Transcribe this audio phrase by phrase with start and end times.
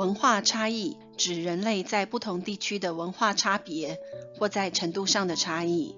[0.00, 3.98] 文化差异指人类在不同地区的文化差别，
[4.38, 5.94] 或在程度上的差异。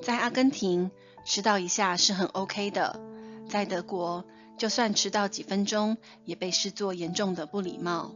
[0.00, 0.90] 在阿根廷，
[1.26, 2.98] 迟到一下是很 OK 的；
[3.50, 4.24] 在德国，
[4.56, 8.14] 就算迟到几分钟，也被视作严重的不礼貌。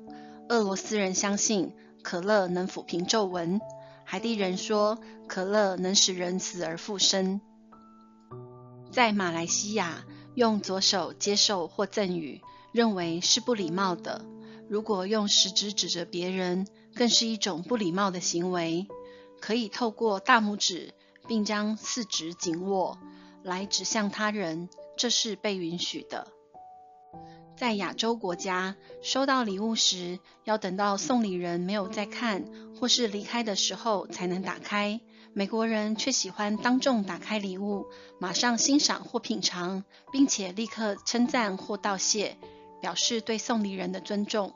[0.48, 3.60] 俄罗斯人相信可乐能抚平皱纹，
[4.04, 4.98] 海地人说
[5.28, 7.42] 可乐能使人死而复生。
[8.90, 10.02] 在马来西亚，
[10.34, 12.40] 用左手接受或赠予，
[12.72, 14.24] 认为是不礼貌的。
[14.68, 18.86] 如果用食指指着别人，更是一种不礼貌的行为。
[19.40, 20.94] 可以透过大拇指，
[21.28, 22.98] 并将四指紧握
[23.42, 26.26] 来指向他人，这是被允许的。
[27.56, 32.44] 在亚洲国家，收到礼物时，要等到送礼人没有在看
[32.78, 35.00] 或是离开的时候才能打开。
[35.32, 37.86] 美国人却喜欢当众打开礼物，
[38.18, 42.36] 马上欣赏或品尝，并且立刻称赞或道谢。
[42.80, 44.54] 表示对送礼人的尊重。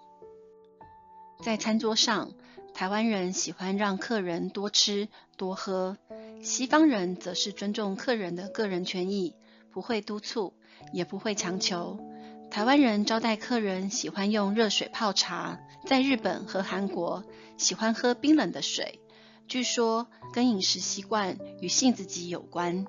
[1.42, 2.32] 在餐桌上，
[2.74, 5.96] 台湾人喜欢让客人多吃多喝，
[6.42, 9.34] 西方人则是尊重客人的个人权益，
[9.70, 10.52] 不会督促，
[10.92, 11.98] 也不会强求。
[12.50, 17.24] 台湾人招待客人喜欢用热水泡茶，在日本和韩国
[17.56, 19.00] 喜欢喝冰冷的水，
[19.48, 22.86] 据说跟饮食习惯与性子急有关。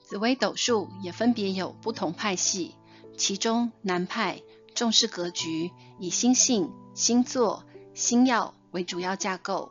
[0.00, 2.74] 紫微斗数也分别有不同派系。
[3.16, 4.42] 其中南派
[4.74, 7.64] 重视格局，以星性、星座、
[7.94, 9.70] 星曜为主要架构；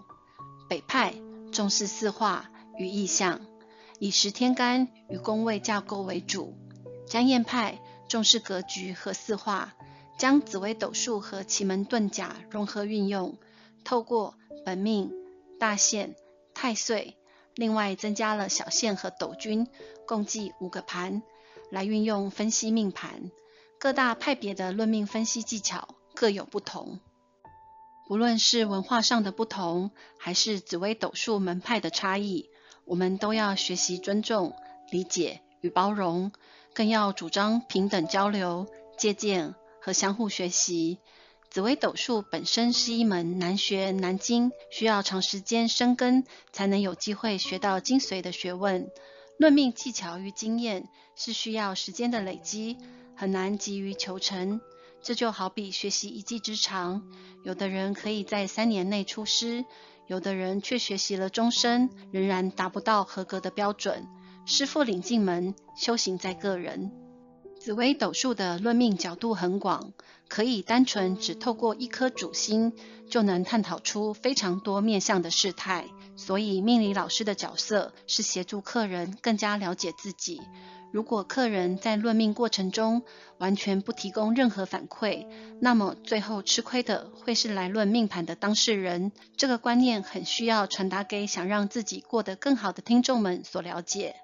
[0.68, 1.14] 北派
[1.52, 3.42] 重视四化与意象，
[4.00, 6.56] 以十天干与宫位架构为主；
[7.08, 9.76] 江燕派重视格局和四化，
[10.18, 13.38] 将紫微斗数和奇门遁甲融合运用，
[13.84, 14.34] 透过
[14.66, 15.12] 本命、
[15.60, 16.16] 大限、
[16.56, 17.16] 太岁，
[17.54, 19.68] 另外增加了小限和斗君，
[20.08, 21.22] 共计五个盘。
[21.70, 23.32] 来运用分析命盘，
[23.80, 27.00] 各大派别的论命分析技巧各有不同。
[28.08, 32.50] 不论是文化上的不同，还是紫微斗数门派的差异，
[32.86, 34.54] 我们都要学习尊重、
[34.92, 36.32] 理解与包容，
[36.74, 41.00] 更要主张平等交流、借鉴和相互学习。
[41.50, 48.92] 紫微斗数本身是一门难学难精，需要长时间深耕才能有机会学到精髓的学问。
[49.38, 52.78] 论命技巧与经验是需要时间的累积，
[53.16, 54.62] 很难急于求成。
[55.02, 57.04] 这就好比学习一技之长，
[57.44, 59.64] 有的人可以在三年内出师，
[60.08, 64.08] 有的人却学习了终身，仍然达不到合格的标准。
[64.46, 67.05] 师傅领进门，修行在个人。
[67.66, 69.92] 紫微斗数的论命角度很广，
[70.28, 72.74] 可以单纯只透过一颗主星，
[73.10, 75.88] 就能探讨出非常多面向的事态。
[76.16, 80.44] 所以，命理老师的角色是协助客人更加了解自己。
[80.92, 83.02] 如果客人在论命过程中
[83.40, 85.26] 完全不提供任何反馈，
[85.60, 89.12] 那么最后吃亏的会是来论命盘的当事人。
[89.38, 94.18] 这个观念很需要传达给想让自己过得更好的听众们所了解。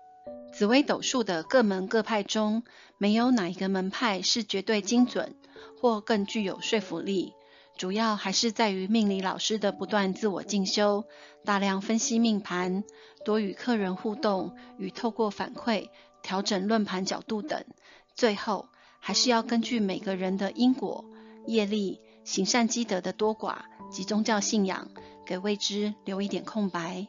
[0.54, 2.64] 紫微斗数的各门各派中，
[2.98, 5.36] 没有哪一个门派是绝对精准
[5.80, 7.34] 或更具有说服力。
[7.78, 11.06] 主要还是在于命理老师的不断自我进修，
[11.46, 12.84] 大量分析命盘，
[13.26, 15.90] 多与客人互动，与透过反馈
[16.22, 17.66] 调整论盘角度等。
[18.14, 18.68] 最后，
[19.00, 21.06] 还是要根据每个人的因果、
[21.48, 23.56] 业力、行善积德的多寡
[23.90, 24.92] 及宗教信仰，
[25.26, 27.08] 给未知留一点空白。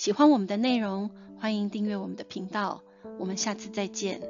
[0.00, 2.80] 喜欢我们的内容，欢迎订阅我们的频道。
[3.18, 4.22] 我们下次再见。